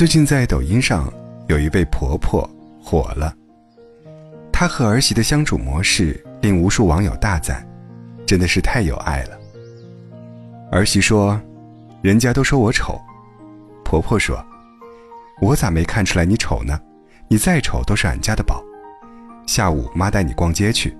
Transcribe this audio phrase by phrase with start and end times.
[0.00, 1.12] 最近在抖音上
[1.46, 2.48] 有一位婆婆
[2.82, 3.36] 火了，
[4.50, 7.68] 她和儿媳的相处模式令无数网友大赞，
[8.26, 9.38] 真的是太有爱了。
[10.72, 11.38] 儿媳说
[12.00, 12.98] ：“人家都说我丑。”
[13.84, 14.42] 婆婆说
[15.42, 16.80] ：“我咋没看出来你丑呢？
[17.28, 18.64] 你再丑都是俺家的宝。
[19.46, 20.96] 下午妈带你逛街去，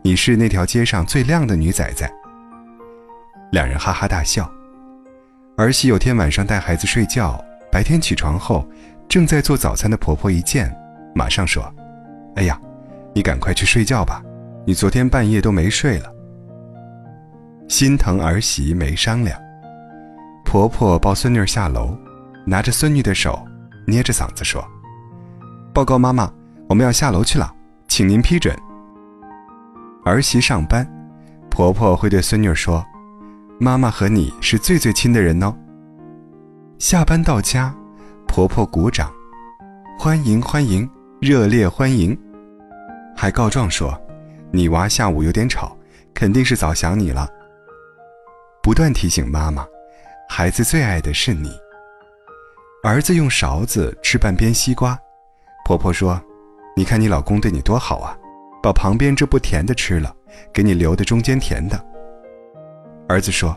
[0.00, 2.08] 你是那条街上最靓的女崽崽。”
[3.50, 4.48] 两人哈哈大笑。
[5.56, 8.64] 儿媳有天晚上带孩子睡觉，白天起床后，
[9.08, 10.72] 正在做早餐的婆婆一见，
[11.12, 11.60] 马上说
[12.38, 12.56] ：“哎呀，
[13.12, 14.22] 你赶快去睡觉吧，
[14.64, 16.08] 你昨天半夜都没睡了。”
[17.68, 19.36] 心疼儿媳没商量，
[20.44, 21.98] 婆婆抱孙女下楼，
[22.46, 23.44] 拿着孙女的手，
[23.88, 24.64] 捏着嗓子说
[25.74, 26.32] ：“报告妈妈，
[26.68, 27.52] 我们要下楼去了，
[27.88, 28.56] 请您批准。”
[30.06, 30.88] 儿媳上班，
[31.50, 32.86] 婆婆会对孙女说。
[33.58, 35.52] 妈妈和你是最最亲的人哦。
[36.84, 37.74] 下班到家，
[38.28, 39.10] 婆婆鼓掌，
[39.98, 40.86] 欢迎欢迎，
[41.18, 42.14] 热烈欢迎，
[43.16, 43.98] 还告状说，
[44.50, 45.74] 你娃下午有点吵，
[46.12, 47.26] 肯定是早想你了。
[48.62, 49.66] 不断提醒妈妈，
[50.28, 51.50] 孩子最爱的是你。
[52.82, 54.94] 儿子用勺子吃半边西瓜，
[55.64, 56.20] 婆婆说，
[56.76, 58.14] 你看你老公对你多好啊，
[58.62, 60.14] 把旁边这不甜的吃了，
[60.52, 61.82] 给你留的中间甜的。
[63.08, 63.56] 儿子说：“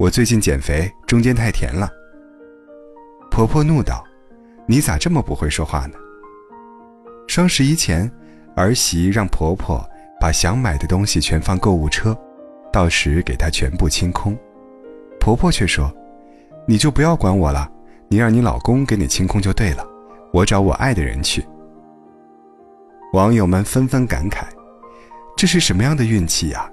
[0.00, 1.90] 我最近减肥，中间太甜了。”
[3.34, 4.04] 婆婆怒道
[4.64, 5.96] ：“你咋这么不会说话呢？”
[7.26, 8.08] 双十一前，
[8.54, 9.84] 儿媳让婆婆
[10.20, 12.16] 把想买的东西全放购物车，
[12.72, 14.38] 到时给她全部清空。
[15.18, 15.92] 婆婆却说
[16.64, 17.68] ：“你就不要管我了，
[18.06, 19.84] 你让你老公给你清空就对了，
[20.32, 21.44] 我找我爱的人去。”
[23.14, 24.44] 网友们纷纷感慨
[25.36, 26.70] ：“这是什么样的运气呀？”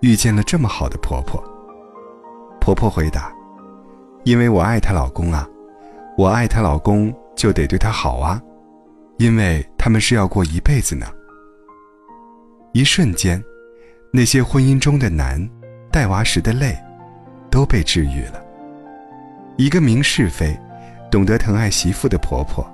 [0.00, 1.38] 遇见了这么好的婆婆。
[2.62, 3.30] 婆婆回答
[4.24, 5.46] ：“因为我爱她老公啊，
[6.18, 8.42] 我爱她老公就得对她好啊，
[9.18, 11.06] 因为他们是要过一辈子呢。”
[12.74, 13.40] 一瞬间，
[14.12, 15.48] 那些婚姻中的难、
[15.92, 16.76] 带娃时的累，
[17.52, 18.42] 都被治愈了。
[19.56, 20.58] 一个明是非、
[21.08, 22.68] 懂得疼爱媳妇的婆婆，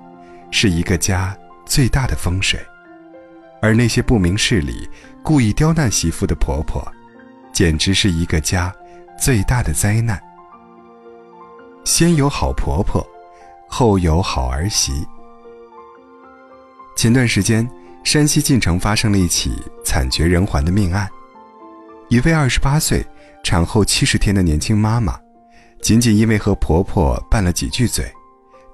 [0.50, 2.58] 是一个家最大的风水；
[3.60, 4.88] 而那些不明事理、
[5.22, 6.82] 故意刁难媳妇的婆婆，
[7.52, 8.74] 简直是一个家
[9.20, 10.18] 最大的灾难。
[11.84, 13.06] 先有好婆婆，
[13.76, 15.04] 后有好儿媳。
[16.94, 17.68] 前段时间，
[18.04, 19.50] 山西晋城发生了一起
[19.84, 21.10] 惨绝人寰的命案。
[22.08, 23.04] 一位二十八岁、
[23.42, 25.18] 产后七十天的年轻妈妈，
[25.82, 28.08] 仅仅因为和婆婆拌了几句嘴，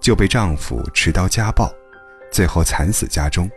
[0.02, 1.72] 就被丈夫持刀家暴，
[2.30, 3.50] 最后惨死家中。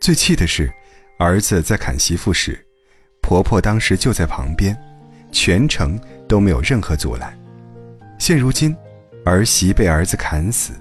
[0.00, 0.72] 最气的是，
[1.18, 2.64] 儿子在砍媳妇时。
[3.20, 4.80] 婆婆当时就在旁边，
[5.32, 7.36] 全程都没有任何阻拦。
[8.20, 8.72] 现如今，
[9.24, 10.72] 儿媳被儿子砍死，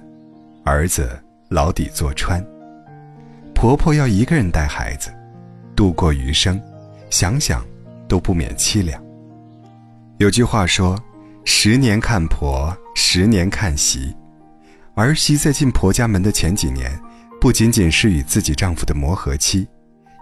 [0.64, 1.10] 儿子
[1.50, 2.44] 牢底坐穿，
[3.54, 5.10] 婆婆要一个人带孩子，
[5.76, 6.60] 度过余生，
[7.10, 7.66] 想想
[8.08, 9.02] 都不免凄凉。
[10.18, 10.98] 有句话说
[11.44, 14.16] ：“十年看婆，十年看媳。”
[14.96, 16.98] 儿媳在进婆家门的前几年，
[17.42, 19.68] 不仅仅是与自己丈夫的磨合期。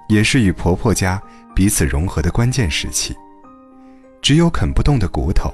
[0.09, 1.21] 也是与婆婆家
[1.53, 3.13] 彼此融合的关键时期。
[4.21, 5.53] 只有啃不动的骨头，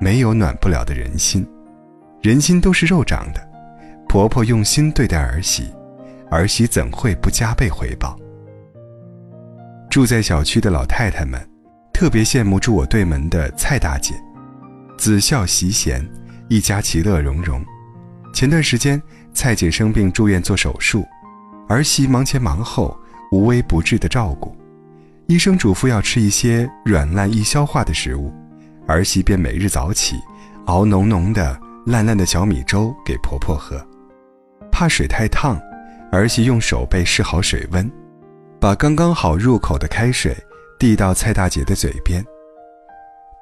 [0.00, 1.46] 没有暖不了的人心。
[2.22, 3.40] 人心都是肉长的，
[4.08, 5.74] 婆婆用心对待儿媳，
[6.30, 8.16] 儿媳怎会不加倍回报？
[9.90, 11.44] 住在小区的老太太们，
[11.92, 14.14] 特别羡慕住我对门的蔡大姐，
[14.96, 16.08] 子孝媳贤，
[16.48, 17.60] 一家其乐融融。
[18.32, 19.02] 前段时间，
[19.34, 21.04] 蔡姐生病住院做手术，
[21.68, 22.96] 儿媳忙前忙后。
[23.32, 24.54] 无微不至的照顾，
[25.26, 28.30] 医生嘱咐要吃一些软烂易消化的食物，
[28.86, 30.16] 儿媳便每日早起，
[30.66, 33.84] 熬浓浓的烂烂的小米粥给婆婆喝。
[34.70, 35.60] 怕水太烫，
[36.10, 37.90] 儿媳用手背试好水温，
[38.60, 40.36] 把刚刚好入口的开水
[40.78, 42.24] 递到蔡大姐的嘴边。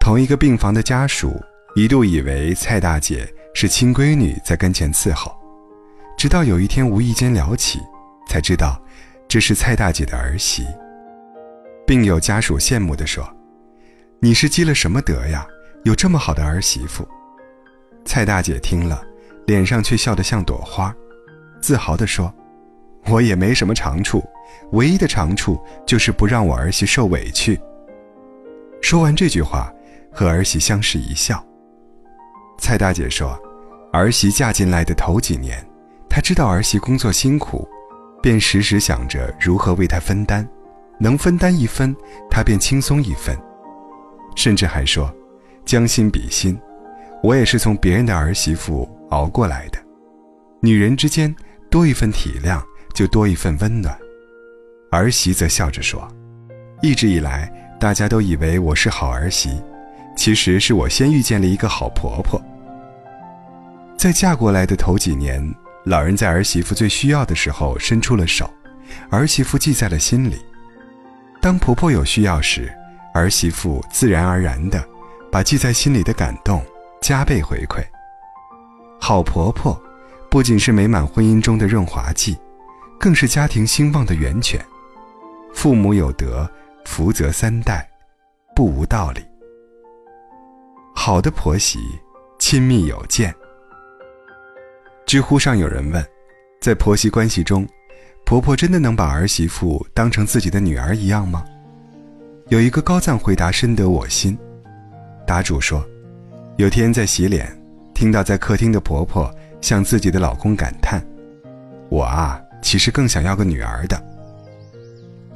[0.00, 1.40] 同一个病房的家属
[1.76, 5.32] 一度以为蔡大姐是亲闺女在跟前伺候，
[6.16, 7.80] 直到有一天无意间聊起，
[8.28, 8.80] 才知道。
[9.28, 10.66] 这是蔡大姐的儿媳。
[11.86, 13.24] 病友家属羡慕地说
[14.18, 15.46] ：“你是积了什么德呀？
[15.84, 17.06] 有这么好的儿媳妇。”
[18.04, 19.02] 蔡大姐听了，
[19.46, 20.94] 脸上却笑得像朵花，
[21.60, 22.32] 自豪地说
[23.06, 24.24] ：“我也没什么长处，
[24.72, 27.60] 唯一的长处就是不让我儿媳受委屈。”
[28.82, 29.72] 说完这句话，
[30.12, 31.44] 和儿媳相视一笑。
[32.58, 33.38] 蔡大姐说
[33.92, 35.64] ：“儿媳嫁进来的头几年，
[36.08, 37.68] 她知道儿媳工作辛苦。”
[38.22, 40.46] 便时时想着如何为她分担，
[40.98, 41.96] 能分担一分，
[42.30, 43.34] 她便轻松一分，
[44.36, 45.10] 甚至还说
[45.64, 46.60] ：“将心比心，
[47.22, 49.78] 我也是从别人的儿媳妇熬过来的。”
[50.62, 51.34] 女人之间
[51.70, 52.62] 多一份体谅，
[52.94, 53.96] 就多一份温暖。
[54.90, 56.06] 儿媳则笑着说
[56.82, 59.62] ：“一直以来，大家都以为我是好儿媳，
[60.16, 62.40] 其实是我先遇见了一个好婆婆。”
[63.96, 65.42] 在嫁过来的头几年，
[65.84, 68.50] 老人在儿媳妇最需要的时候伸出了手，
[69.10, 70.36] 儿媳妇记在了心里。
[71.40, 72.70] 当婆婆有需要时，
[73.14, 74.82] 儿媳妇自然而然的
[75.30, 76.62] 把记在心里的感动
[77.00, 77.84] 加倍回馈。
[79.00, 79.80] 好婆婆。
[80.30, 82.38] 不仅是美满婚姻中的润滑剂，
[83.00, 84.64] 更是家庭兴旺的源泉。
[85.52, 86.48] 父母有德，
[86.84, 87.84] 福泽三代，
[88.54, 89.20] 不无道理。
[90.94, 91.80] 好的婆媳，
[92.38, 93.34] 亲密有间。
[95.04, 96.00] 知乎上有人问，
[96.60, 97.66] 在婆媳关系中，
[98.24, 101.44] 婆婆真的能把儿媳妇当成自己的女儿一样吗？
[102.50, 104.38] 有一个高赞回答深得我心。
[105.26, 105.84] 答主说，
[106.60, 107.50] 有天在洗脸，
[107.94, 109.34] 听到在客厅的婆婆。
[109.62, 111.02] 向自己的老公感叹
[111.90, 114.02] ：“我啊，其实更想要个女儿的。”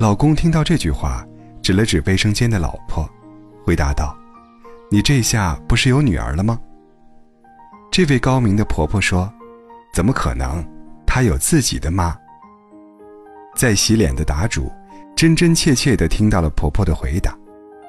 [0.01, 1.27] 老公听到这句话，
[1.63, 3.09] 指了指卫生间的老婆，
[3.67, 4.17] 回答道
[4.91, 6.59] ：“你这下不是有女儿了吗？”
[7.93, 9.31] 这位高明的婆婆说
[9.95, 10.65] ：“怎么可能？
[11.07, 12.17] 她有自己的妈。”
[13.57, 14.71] 在洗脸的答主，
[15.15, 17.35] 真真切切地听到了婆婆的回答，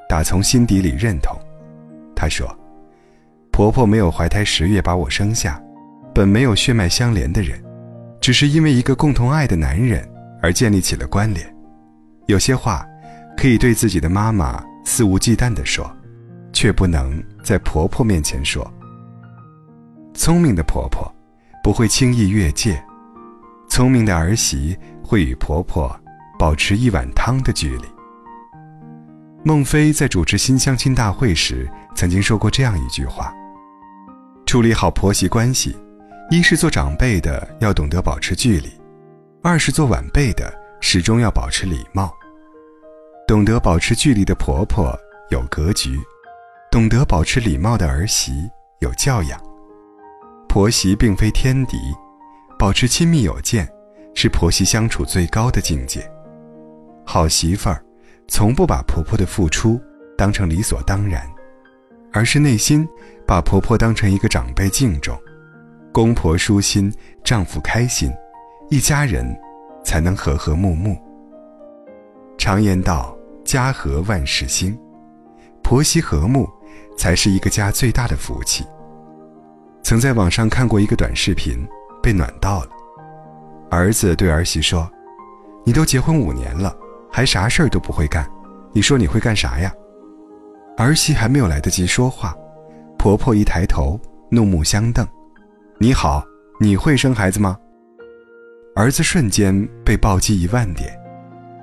[0.10, 1.38] 打从心底里认同。
[2.14, 2.46] 她说
[3.56, 5.58] ：“婆婆没有怀胎十月把我生下。”
[6.14, 7.58] 本没有血脉相连的人，
[8.20, 10.06] 只是因为一个共同爱的男人
[10.42, 11.56] 而建立起了关联。
[12.26, 12.86] 有些话，
[13.38, 15.90] 可以对自己的妈妈肆无忌惮地说，
[16.52, 18.70] 却不能在婆婆面前说。
[20.14, 21.10] 聪明的婆婆
[21.64, 22.84] 不会轻易越界，
[23.70, 25.98] 聪明的儿媳会与婆婆
[26.38, 27.86] 保持一碗汤的距离。
[29.46, 33.34] 孟非在主持新相亲大会时，曾经说过这样一句话：
[34.46, 35.76] 处理好婆媳关系。
[36.32, 38.70] 一是做长辈的要懂得保持距离，
[39.44, 40.52] 二是做晚辈的
[40.82, 42.12] 始终要保持礼貌。
[43.28, 44.98] 懂得保持距离的婆婆
[45.30, 46.00] 有格局，
[46.72, 48.50] 懂得保持礼貌的儿媳
[48.80, 49.40] 有教养。
[50.50, 51.78] 婆媳并非天敌，
[52.58, 53.68] 保持亲密有间
[54.16, 56.10] 是婆媳相处最高的境界。
[57.06, 57.84] 好媳妇儿，
[58.28, 59.80] 从不把婆婆的付出
[60.18, 61.24] 当成理所当然，
[62.12, 62.88] 而是内心
[63.28, 65.18] 把婆婆当成一个长辈敬重。
[65.92, 66.94] 公婆舒心，
[67.24, 68.12] 丈夫开心，
[68.70, 69.26] 一家人
[69.84, 70.98] 才能和和睦睦。
[72.38, 74.78] 常言道：“家和万事兴”，
[75.64, 76.48] 婆媳和睦
[76.98, 78.66] 才是一个家最大的福气。
[79.82, 81.66] 曾在网上看过一个短视频，
[82.04, 82.70] 被暖到了。
[83.72, 84.90] 儿子对儿媳说
[85.64, 86.76] ：“你都结婚五年了，
[87.10, 88.30] 还啥事儿都不会干，
[88.74, 89.74] 你说你会干啥呀？”
[90.78, 92.36] 儿媳还没有来得及说话，
[93.06, 95.08] 婆婆一抬头，怒目相瞪。
[95.78, 96.26] 你好，
[96.60, 97.56] 你会生孩子吗？
[98.76, 99.56] 儿子瞬间
[99.86, 101.00] 被暴击一万点，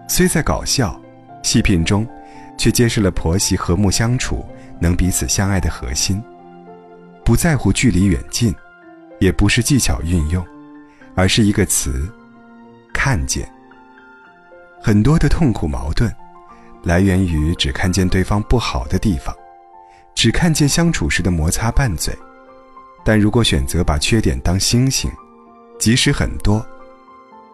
[0.09, 0.97] 虽在搞笑，
[1.43, 2.07] 细品中，
[2.57, 4.47] 却揭示了婆媳和睦相处、
[4.81, 6.23] 能彼此相爱的核心。
[7.25, 8.55] 不在乎距离远近，
[9.19, 10.47] 也不是技巧运用，
[11.17, 12.09] 而是一个词：
[12.95, 13.53] 看见。
[14.81, 16.09] 很多的痛苦矛盾，
[16.85, 19.35] 来源于只看见对方不好的地方，
[20.15, 22.17] 只看见相处时的摩擦拌嘴。
[23.05, 25.11] 但如果选择把缺点当星星，
[25.79, 26.65] 即使很多；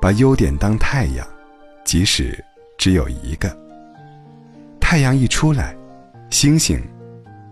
[0.00, 1.26] 把优点当太阳，
[1.84, 2.44] 即使
[2.76, 3.56] 只有一个。
[4.78, 5.74] 太阳一出来，
[6.30, 6.78] 星星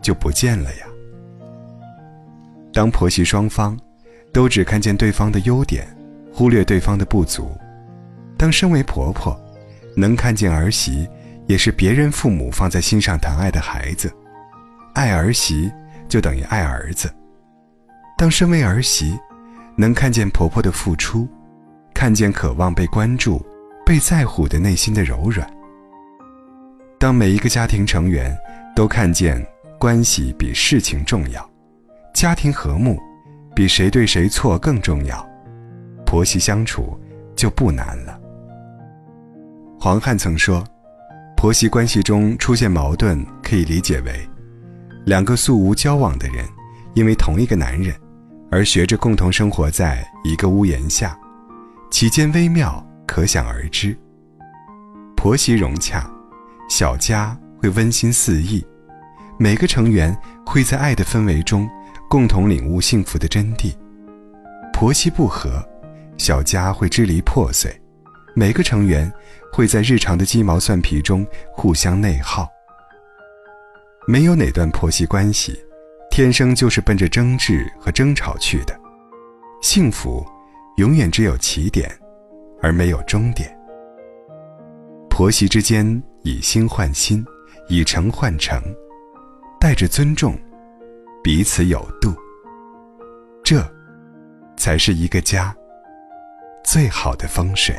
[0.02, 0.86] 就不见了呀。
[2.72, 3.78] 当婆媳双方
[4.32, 5.86] 都只看见对方的优点，
[6.30, 7.44] 忽略对方的不足；
[8.36, 9.34] 当身为婆婆
[9.96, 11.08] 能看见儿媳
[11.46, 14.12] 也是别人父母放在心上疼爱的孩子，
[14.96, 15.70] 爱儿媳
[16.08, 17.12] 就等于爱儿子。
[18.16, 19.14] 当身为儿媳，
[19.76, 21.28] 能看见婆婆的付出，
[21.92, 23.44] 看见渴望被关注、
[23.84, 25.46] 被在乎的内心的柔软；
[26.98, 28.34] 当每一个家庭成员
[28.74, 29.46] 都看见
[29.78, 31.46] 关系比事情重要，
[32.14, 32.98] 家庭和睦
[33.54, 35.28] 比谁对谁错更重要，
[36.06, 36.98] 婆媳相处
[37.34, 38.18] 就不难了。
[39.78, 40.64] 黄汉曾说，
[41.36, 44.26] 婆媳关系中出现矛盾，可以理解为
[45.06, 46.44] 两个素无交往的人，
[46.94, 47.94] 因为同一个男人。
[48.50, 51.16] 而学着共同生活在一个屋檐下，
[51.92, 53.96] 其间微妙可想而知。
[55.16, 56.10] 婆媳融洽，
[56.68, 58.64] 小家会温馨四溢，
[59.38, 61.68] 每个成员会在爱的氛围中
[62.08, 63.72] 共同领悟幸福的真谛。
[64.72, 65.64] 婆媳不和，
[66.16, 67.72] 小家会支离破碎，
[68.34, 69.12] 每个成员
[69.52, 72.48] 会在日常的鸡毛蒜皮中互相内耗。
[74.06, 75.58] 没有哪段婆媳关系。
[76.10, 78.74] 天生就是奔着争执和争吵去的，
[79.60, 80.24] 幸福
[80.76, 81.90] 永远只有起点，
[82.62, 83.54] 而没有终点。
[85.10, 87.22] 婆媳之间以心换心，
[87.68, 88.62] 以诚换诚，
[89.60, 90.38] 带着尊重，
[91.22, 92.14] 彼此有度。
[93.44, 93.62] 这，
[94.56, 95.54] 才是一个家
[96.64, 97.76] 最好的风水。